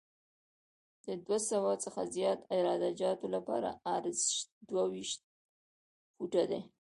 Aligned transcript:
د 1.03 1.05
دوه 1.25 1.39
سوه 1.49 1.71
څخه 1.83 2.01
زیات 2.15 2.39
عراده 2.53 2.89
جاتو 3.01 3.25
لپاره 3.35 3.69
عرض 3.93 4.19
دوه 4.69 4.83
ویشت 4.93 5.19
فوټه 6.15 6.43
دی 6.49 6.61